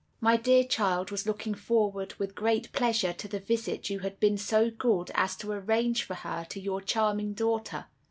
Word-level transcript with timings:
"My 0.19 0.35
dear 0.35 0.63
child 0.63 1.11
was 1.11 1.27
looking 1.27 1.53
forward 1.53 2.15
with 2.15 2.33
great 2.33 2.71
pleasure 2.71 3.13
to 3.13 3.27
the 3.27 3.39
visit 3.39 3.91
you 3.91 3.99
had 3.99 4.19
been 4.19 4.35
so 4.35 4.71
good 4.71 5.11
as 5.13 5.35
to 5.35 5.51
arrange 5.51 6.05
for 6.05 6.15
her 6.15 6.43
to 6.49 6.59
your 6.59 6.81
charming 6.81 7.33
daughter." 7.35 7.85